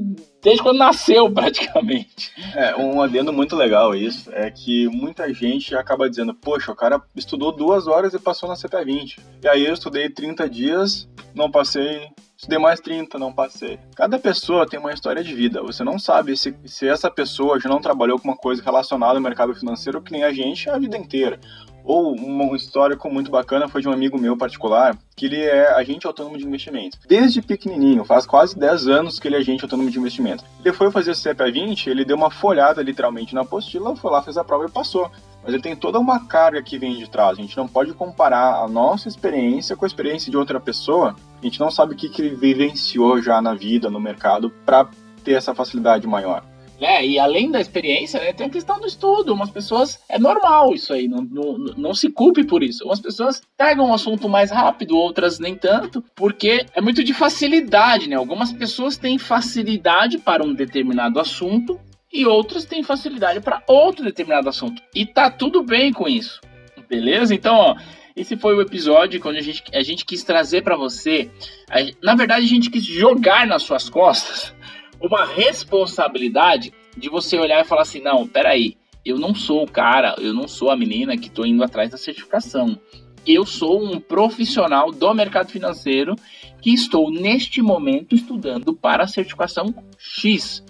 desde 0.42 0.62
quando 0.62 0.78
nasceu, 0.78 1.30
praticamente. 1.32 2.32
É, 2.54 2.74
um 2.74 3.00
adendo 3.00 3.32
muito 3.32 3.54
legal 3.54 3.94
isso 3.94 4.30
é 4.32 4.50
que 4.50 4.88
muita 4.88 5.32
gente 5.32 5.74
acaba 5.74 6.08
dizendo, 6.08 6.34
poxa, 6.34 6.72
o 6.72 6.76
cara 6.76 7.00
estudou 7.14 7.52
duas 7.52 7.86
horas 7.86 8.14
e 8.14 8.18
passou 8.18 8.48
na 8.48 8.56
CPA 8.56 8.84
20. 8.84 9.20
E 9.42 9.48
aí 9.48 9.64
eu 9.64 9.74
estudei 9.74 10.08
30 10.08 10.48
dias, 10.48 11.08
não 11.34 11.50
passei, 11.50 12.08
estudei 12.36 12.58
mais 12.58 12.80
30, 12.80 13.18
não 13.18 13.32
passei. 13.32 13.78
Cada 13.94 14.18
pessoa 14.18 14.66
tem 14.66 14.80
uma 14.80 14.92
história 14.92 15.22
de 15.22 15.34
vida. 15.34 15.62
Você 15.62 15.84
não 15.84 15.98
sabe 15.98 16.36
se, 16.36 16.54
se 16.64 16.88
essa 16.88 17.10
pessoa 17.10 17.60
já 17.60 17.68
não 17.68 17.80
trabalhou 17.80 18.18
com 18.18 18.28
uma 18.28 18.36
coisa 18.36 18.62
relacionada 18.62 19.18
ao 19.18 19.22
mercado 19.22 19.54
financeiro 19.54 20.00
que 20.00 20.12
nem 20.12 20.24
a 20.24 20.32
gente 20.32 20.68
a 20.68 20.78
vida 20.78 20.96
inteira. 20.96 21.38
Ou 21.84 22.14
um 22.14 22.54
histórico 22.54 23.10
muito 23.10 23.30
bacana 23.30 23.68
foi 23.68 23.80
de 23.80 23.88
um 23.88 23.92
amigo 23.92 24.18
meu 24.18 24.36
particular, 24.36 24.96
que 25.16 25.26
ele 25.26 25.42
é 25.42 25.72
agente 25.72 26.06
autônomo 26.06 26.38
de 26.38 26.46
investimento. 26.46 26.98
Desde 27.06 27.42
pequenininho, 27.42 28.04
faz 28.04 28.26
quase 28.26 28.58
10 28.58 28.88
anos 28.88 29.18
que 29.18 29.28
ele 29.28 29.36
é 29.36 29.38
agente 29.38 29.64
autônomo 29.64 29.90
de 29.90 29.98
investimento. 29.98 30.44
Ele 30.64 30.74
foi 30.74 30.90
fazer 30.90 31.10
o 31.10 31.14
CPA 31.14 31.50
20, 31.50 31.88
ele 31.88 32.04
deu 32.04 32.16
uma 32.16 32.30
folhada 32.30 32.82
literalmente 32.82 33.34
na 33.34 33.42
apostila, 33.42 33.96
foi 33.96 34.10
lá, 34.10 34.22
fez 34.22 34.36
a 34.36 34.44
prova 34.44 34.66
e 34.66 34.70
passou. 34.70 35.10
Mas 35.42 35.54
ele 35.54 35.62
tem 35.62 35.74
toda 35.74 35.98
uma 35.98 36.26
carga 36.26 36.62
que 36.62 36.78
vem 36.78 36.96
de 36.96 37.08
trás. 37.08 37.38
A 37.38 37.42
gente 37.42 37.56
não 37.56 37.66
pode 37.66 37.94
comparar 37.94 38.62
a 38.62 38.68
nossa 38.68 39.08
experiência 39.08 39.74
com 39.74 39.84
a 39.84 39.88
experiência 39.88 40.30
de 40.30 40.36
outra 40.36 40.60
pessoa. 40.60 41.16
A 41.40 41.44
gente 41.44 41.58
não 41.58 41.70
sabe 41.70 41.94
o 41.94 41.96
que, 41.96 42.08
que 42.08 42.20
ele 42.20 42.34
vivenciou 42.34 43.22
já 43.22 43.40
na 43.40 43.54
vida, 43.54 43.88
no 43.88 43.98
mercado, 43.98 44.50
para 44.66 44.88
ter 45.24 45.32
essa 45.32 45.54
facilidade 45.54 46.06
maior. 46.06 46.44
É, 46.80 47.04
e 47.06 47.18
além 47.18 47.50
da 47.50 47.60
experiência, 47.60 48.18
né, 48.18 48.32
tem 48.32 48.46
a 48.46 48.50
questão 48.50 48.80
do 48.80 48.86
estudo. 48.86 49.34
Umas 49.34 49.50
pessoas. 49.50 50.00
É 50.08 50.18
normal 50.18 50.74
isso 50.74 50.92
aí, 50.92 51.06
não, 51.06 51.22
não, 51.22 51.58
não 51.76 51.94
se 51.94 52.08
culpe 52.10 52.42
por 52.44 52.62
isso. 52.62 52.84
Umas 52.84 53.00
pessoas 53.00 53.42
pegam 53.56 53.90
um 53.90 53.94
assunto 53.94 54.28
mais 54.28 54.50
rápido, 54.50 54.96
outras 54.96 55.38
nem 55.38 55.54
tanto, 55.54 56.02
porque 56.14 56.64
é 56.74 56.80
muito 56.80 57.04
de 57.04 57.12
facilidade, 57.12 58.08
né? 58.08 58.16
Algumas 58.16 58.52
pessoas 58.52 58.96
têm 58.96 59.18
facilidade 59.18 60.18
para 60.18 60.42
um 60.44 60.54
determinado 60.54 61.20
assunto 61.20 61.78
e 62.12 62.24
outras 62.26 62.64
têm 62.64 62.82
facilidade 62.82 63.40
para 63.40 63.62
outro 63.68 64.04
determinado 64.04 64.48
assunto. 64.48 64.82
E 64.94 65.04
tá 65.04 65.30
tudo 65.30 65.62
bem 65.62 65.92
com 65.92 66.08
isso. 66.08 66.40
Beleza? 66.88 67.34
Então, 67.34 67.54
ó. 67.56 67.76
Esse 68.16 68.36
foi 68.36 68.54
o 68.56 68.60
episódio 68.60 69.20
quando 69.20 69.36
a 69.36 69.40
gente, 69.40 69.62
a 69.72 69.82
gente 69.82 70.04
quis 70.04 70.22
trazer 70.24 70.62
para 70.62 70.76
você. 70.76 71.30
a- 71.70 71.78
na 72.02 72.14
verdade, 72.16 72.44
a 72.44 72.48
gente 72.48 72.68
quis 72.68 72.84
jogar 72.84 73.46
nas 73.46 73.62
suas 73.62 73.88
costas 73.88 74.52
uma 75.00 75.24
responsabilidade 75.24 76.72
de 76.96 77.08
você 77.08 77.38
olhar 77.38 77.60
e 77.60 77.68
falar 77.68 77.82
assim: 77.82 78.00
não, 78.00 78.26
peraí, 78.26 78.76
eu 79.04 79.18
não 79.18 79.34
sou 79.34 79.62
o 79.62 79.70
cara, 79.70 80.14
eu 80.18 80.34
não 80.34 80.46
sou 80.46 80.70
a 80.70 80.76
menina 80.76 81.16
que 81.16 81.28
estou 81.28 81.46
indo 81.46 81.64
atrás 81.64 81.90
da 81.90 81.96
certificação. 81.96 82.78
Eu 83.26 83.44
sou 83.44 83.82
um 83.82 84.00
profissional 84.00 84.90
do 84.90 85.14
mercado 85.14 85.50
financeiro 85.50 86.16
que 86.60 86.72
estou 86.72 87.10
neste 87.10 87.60
momento 87.60 88.14
estudando 88.14 88.74
para 88.74 89.04
a 89.04 89.08
certificação 89.08 89.74
X. 89.98 90.64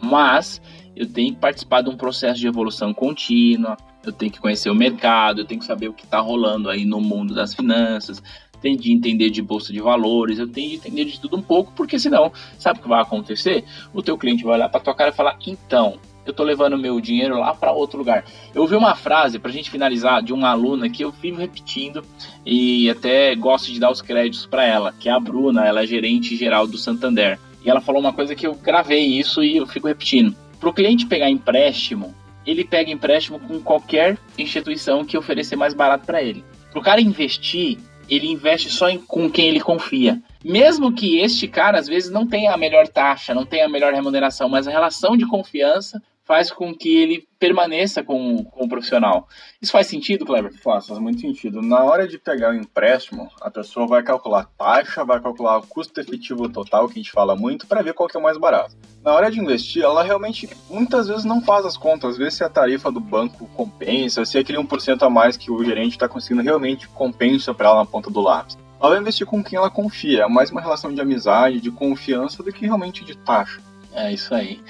Mas 0.00 0.60
eu 0.94 1.06
tenho 1.06 1.34
que 1.34 1.40
participar 1.40 1.82
de 1.82 1.90
um 1.90 1.96
processo 1.96 2.40
de 2.40 2.46
evolução 2.46 2.92
contínua, 2.94 3.76
eu 4.04 4.12
tenho 4.12 4.30
que 4.30 4.40
conhecer 4.40 4.70
o 4.70 4.74
mercado, 4.74 5.40
eu 5.40 5.44
tenho 5.44 5.60
que 5.60 5.66
saber 5.66 5.88
o 5.88 5.92
que 5.92 6.04
está 6.04 6.20
rolando 6.20 6.70
aí 6.70 6.84
no 6.84 7.00
mundo 7.00 7.34
das 7.34 7.54
finanças, 7.54 8.22
tenho 8.66 8.78
de 8.78 8.92
entender 8.92 9.30
de 9.30 9.40
bolsa 9.40 9.72
de 9.72 9.80
valores, 9.80 10.38
eu 10.38 10.48
tenho 10.48 10.70
de 10.70 10.76
entender 10.76 11.04
de 11.04 11.20
tudo 11.20 11.36
um 11.36 11.42
pouco, 11.42 11.72
porque 11.72 11.98
senão, 11.98 12.32
sabe 12.58 12.80
o 12.80 12.82
que 12.82 12.88
vai 12.88 13.00
acontecer? 13.00 13.64
O 13.94 14.02
teu 14.02 14.18
cliente 14.18 14.42
vai 14.42 14.54
olhar 14.54 14.68
para 14.68 14.80
tua 14.80 14.94
cara 14.94 15.10
e 15.10 15.14
falar: 15.14 15.38
"Então, 15.46 15.98
eu 16.24 16.32
tô 16.32 16.42
levando 16.42 16.76
meu 16.76 17.00
dinheiro 17.00 17.38
lá 17.38 17.54
para 17.54 17.70
outro 17.70 17.98
lugar". 17.98 18.24
Eu 18.52 18.62
ouvi 18.62 18.74
uma 18.74 18.96
frase 18.96 19.38
pra 19.38 19.52
gente 19.52 19.70
finalizar 19.70 20.20
de 20.20 20.32
uma 20.32 20.48
aluna 20.48 20.90
que 20.90 21.04
eu 21.04 21.12
vivo 21.12 21.38
repetindo 21.38 22.02
e 22.44 22.90
até 22.90 23.34
gosto 23.36 23.72
de 23.72 23.78
dar 23.78 23.90
os 23.90 24.02
créditos 24.02 24.46
para 24.46 24.64
ela, 24.64 24.92
que 24.92 25.08
é 25.08 25.12
a 25.12 25.20
Bruna, 25.20 25.64
ela 25.64 25.82
é 25.82 25.86
gerente 25.86 26.34
geral 26.36 26.66
do 26.66 26.76
Santander. 26.76 27.38
E 27.64 27.70
ela 27.70 27.80
falou 27.80 28.00
uma 28.00 28.12
coisa 28.12 28.34
que 28.34 28.46
eu 28.46 28.54
gravei 28.54 29.04
isso 29.04 29.42
e 29.44 29.56
eu 29.56 29.66
fico 29.66 29.86
repetindo. 29.86 30.34
Para 30.58 30.68
o 30.68 30.72
cliente 30.72 31.06
pegar 31.06 31.30
empréstimo, 31.30 32.14
ele 32.44 32.64
pega 32.64 32.90
empréstimo 32.90 33.38
com 33.38 33.60
qualquer 33.60 34.18
instituição 34.38 35.04
que 35.04 35.18
oferecer 35.18 35.56
mais 35.56 35.74
barato 35.74 36.06
para 36.06 36.22
ele. 36.22 36.44
Para 36.70 36.80
o 36.80 36.82
cara 36.82 37.00
investir, 37.00 37.78
ele 38.08 38.26
investe 38.26 38.70
só 38.70 38.88
em, 38.88 38.98
com 38.98 39.30
quem 39.30 39.48
ele 39.48 39.60
confia. 39.60 40.20
Mesmo 40.44 40.92
que 40.92 41.18
este 41.18 41.48
cara, 41.48 41.78
às 41.78 41.86
vezes, 41.86 42.10
não 42.10 42.26
tenha 42.26 42.52
a 42.52 42.56
melhor 42.56 42.86
taxa, 42.88 43.34
não 43.34 43.44
tenha 43.44 43.66
a 43.66 43.68
melhor 43.68 43.92
remuneração, 43.92 44.48
mas 44.48 44.66
a 44.68 44.70
relação 44.70 45.16
de 45.16 45.26
confiança 45.26 46.00
faz 46.26 46.50
com 46.50 46.74
que 46.74 46.94
ele 46.94 47.26
permaneça 47.38 48.02
com, 48.02 48.44
com 48.44 48.64
o 48.64 48.68
profissional. 48.68 49.28
Isso 49.62 49.70
faz 49.70 49.86
sentido, 49.86 50.26
Kleber? 50.26 50.52
Faz, 50.60 50.86
faz 50.86 50.98
muito 50.98 51.20
sentido. 51.20 51.62
Na 51.62 51.84
hora 51.84 52.08
de 52.08 52.18
pegar 52.18 52.50
o 52.50 52.54
empréstimo, 52.54 53.30
a 53.40 53.48
pessoa 53.48 53.86
vai 53.86 54.02
calcular 54.02 54.40
a 54.40 54.44
taxa, 54.44 55.04
vai 55.04 55.20
calcular 55.20 55.58
o 55.58 55.66
custo 55.66 56.00
efetivo 56.00 56.48
total, 56.48 56.88
que 56.88 56.94
a 56.94 57.02
gente 57.02 57.12
fala 57.12 57.36
muito, 57.36 57.66
para 57.66 57.80
ver 57.80 57.94
qual 57.94 58.08
que 58.08 58.16
é 58.16 58.20
o 58.20 58.22
mais 58.22 58.36
barato. 58.36 58.74
Na 59.04 59.14
hora 59.14 59.30
de 59.30 59.38
investir, 59.38 59.84
ela 59.84 60.02
realmente 60.02 60.50
muitas 60.68 61.06
vezes 61.06 61.24
não 61.24 61.40
faz 61.40 61.64
as 61.64 61.76
contas, 61.76 62.18
vezes 62.18 62.34
se 62.34 62.44
a 62.44 62.48
tarifa 62.48 62.90
do 62.90 62.98
banco 62.98 63.46
compensa, 63.54 64.24
se 64.24 64.36
aquele 64.36 64.58
1% 64.58 65.02
a 65.02 65.08
mais 65.08 65.36
que 65.36 65.52
o 65.52 65.64
gerente 65.64 65.92
está 65.92 66.08
conseguindo 66.08 66.42
realmente 66.42 66.88
compensa 66.88 67.54
para 67.54 67.68
ela 67.68 67.78
na 67.78 67.86
ponta 67.86 68.10
do 68.10 68.20
lápis. 68.20 68.58
Ela 68.80 68.90
vai 68.90 68.98
investir 68.98 69.26
com 69.26 69.44
quem 69.44 69.56
ela 69.56 69.70
confia, 69.70 70.24
é 70.24 70.28
mais 70.28 70.50
uma 70.50 70.60
relação 70.60 70.92
de 70.92 71.00
amizade, 71.00 71.60
de 71.60 71.70
confiança 71.70 72.42
do 72.42 72.52
que 72.52 72.66
realmente 72.66 73.04
de 73.04 73.16
taxa. 73.16 73.60
É 73.96 74.12
isso 74.12 74.34
aí. 74.34 74.60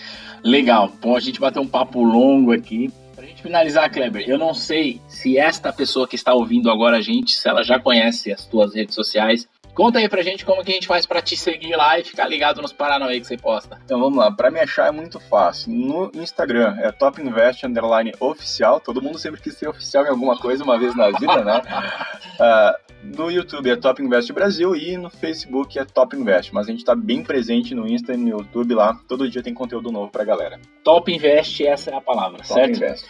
Legal. 0.47 0.93
Bom, 1.01 1.17
a 1.17 1.21
gente 1.21 1.41
bateu 1.41 1.61
um 1.61 1.67
papo 1.67 2.03
longo 2.03 2.53
aqui. 2.53 2.93
Pra 3.15 3.27
gente 3.27 3.43
finalizar, 3.43 3.91
Kleber, 3.91 4.29
eu 4.29 4.39
não 4.39 4.55
sei 4.55 5.01
se 5.09 5.37
esta 5.37 5.73
pessoa 5.73 6.07
que 6.07 6.15
está 6.15 6.33
ouvindo 6.33 6.71
agora 6.71 6.99
a 6.99 7.01
gente, 7.01 7.35
se 7.35 7.49
ela 7.49 7.65
já 7.65 7.81
conhece 7.81 8.33
as 8.33 8.47
tuas 8.47 8.75
redes 8.75 8.95
sociais, 8.95 9.49
Conta 9.77 9.99
aí 9.99 10.09
pra 10.09 10.23
gente 10.23 10.43
como 10.43 10.65
que 10.65 10.71
a 10.71 10.75
gente 10.75 10.87
faz 10.87 11.05
pra 11.05 11.21
te 11.21 11.37
seguir 11.37 11.77
lá 11.77 11.99
e 11.99 12.03
ficar 12.03 12.27
ligado 12.27 12.63
nos 12.63 12.73
Paranauê 12.73 13.21
que 13.21 13.27
você 13.27 13.37
posta. 13.37 13.79
Então 13.85 14.01
vamos 14.01 14.17
lá, 14.17 14.33
pra 14.33 14.51
me 14.51 14.59
achar 14.59 14.89
é 14.89 14.91
muito 14.91 15.21
fácil. 15.21 15.71
No 15.71 16.11
Instagram 16.15 16.75
é 16.79 16.91
Top 16.91 17.21
Invest 17.21 17.67
Underline 17.67 18.11
Oficial. 18.19 18.81
Todo 18.81 19.03
mundo 19.03 19.19
sempre 19.19 19.39
quis 19.39 19.53
ser 19.53 19.69
oficial 19.69 20.07
em 20.07 20.09
alguma 20.09 20.39
coisa 20.39 20.65
uma 20.65 20.79
vez 20.79 20.97
na 20.97 21.11
vida, 21.11 21.45
né? 21.45 21.61
Ah, 22.39 22.77
no 23.03 23.31
YouTube 23.31 23.71
é 23.71 23.77
Top 23.77 24.03
Invest 24.03 24.33
Brasil 24.33 24.75
e 24.75 24.97
no 24.97 25.11
Facebook 25.11 25.79
é 25.79 25.85
Top 25.85 26.17
Invest. 26.17 26.53
Mas 26.53 26.69
a 26.69 26.71
gente 26.71 26.85
tá 26.85 26.95
bem 26.95 27.23
presente 27.23 27.75
no 27.75 27.87
Insta 27.87 28.15
e 28.15 28.17
no 28.17 28.29
YouTube 28.29 28.75
lá. 28.75 28.99
Todo 29.09 29.29
dia 29.29 29.43
tem 29.43 29.55
conteúdo 29.55 29.93
novo 29.93 30.11
pra 30.11 30.25
galera. 30.25 30.61
Top 30.83 31.13
Invest, 31.13 31.67
essa 31.67 31.91
é 31.91 31.95
a 31.95 32.01
palavra, 32.01 32.39
Top 32.39 32.49
certo? 32.49 32.77
Invest. 32.77 33.07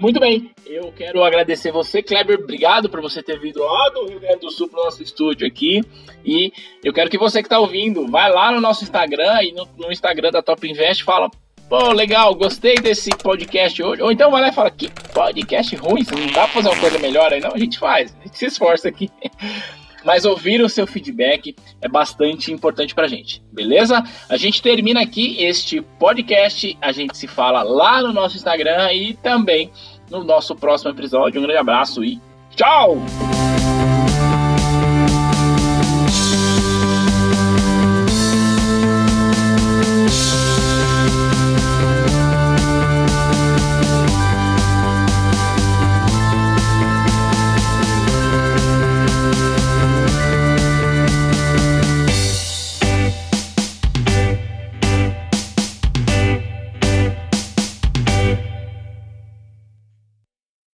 Muito 0.00 0.18
bem, 0.18 0.50
eu 0.64 0.90
quero 0.92 1.22
agradecer 1.22 1.70
você, 1.70 2.02
Kleber. 2.02 2.38
Obrigado 2.38 2.88
por 2.88 3.02
você 3.02 3.22
ter 3.22 3.38
vindo 3.38 3.60
lá 3.60 3.90
do 3.90 4.06
Rio 4.06 4.18
Grande 4.18 4.40
do 4.40 4.50
Sul 4.50 4.66
pro 4.66 4.82
nosso 4.82 5.02
estúdio 5.02 5.46
aqui. 5.46 5.82
E 6.24 6.50
eu 6.82 6.92
quero 6.92 7.10
que 7.10 7.18
você 7.18 7.42
que 7.42 7.46
está 7.46 7.58
ouvindo, 7.58 8.06
vai 8.06 8.32
lá 8.32 8.50
no 8.50 8.62
nosso 8.62 8.82
Instagram 8.82 9.42
e 9.42 9.52
no, 9.52 9.68
no 9.76 9.92
Instagram 9.92 10.30
da 10.30 10.40
Top 10.40 10.66
Invest, 10.66 11.04
fala. 11.04 11.30
Pô, 11.70 11.92
legal, 11.92 12.34
gostei 12.34 12.74
desse 12.74 13.10
podcast 13.10 13.80
hoje. 13.80 14.02
Ou 14.02 14.10
então 14.10 14.28
vai 14.28 14.42
lá 14.42 14.48
e 14.48 14.52
fala, 14.52 14.72
que 14.72 14.90
podcast 15.14 15.76
ruim, 15.76 16.04
não 16.10 16.26
dá 16.26 16.42
pra 16.42 16.48
fazer 16.48 16.68
uma 16.68 16.80
coisa 16.80 16.98
melhor 16.98 17.32
aí? 17.32 17.40
Não, 17.40 17.54
a 17.54 17.58
gente 17.58 17.78
faz, 17.78 18.12
a 18.20 18.24
gente 18.24 18.36
se 18.36 18.46
esforça 18.46 18.88
aqui. 18.88 19.08
Mas 20.04 20.24
ouvir 20.24 20.60
o 20.60 20.68
seu 20.68 20.84
feedback 20.84 21.54
é 21.80 21.86
bastante 21.86 22.50
importante 22.50 22.92
pra 22.92 23.06
gente, 23.06 23.40
beleza? 23.52 24.02
A 24.28 24.36
gente 24.36 24.60
termina 24.60 25.00
aqui 25.00 25.44
este 25.44 25.80
podcast, 25.80 26.76
a 26.80 26.90
gente 26.90 27.16
se 27.16 27.28
fala 27.28 27.62
lá 27.62 28.02
no 28.02 28.12
nosso 28.12 28.36
Instagram 28.36 28.92
e 28.92 29.14
também 29.14 29.70
no 30.10 30.24
nosso 30.24 30.56
próximo 30.56 30.90
episódio. 30.90 31.40
Um 31.40 31.44
grande 31.44 31.60
abraço 31.60 32.02
e 32.02 32.20
tchau! 32.56 32.96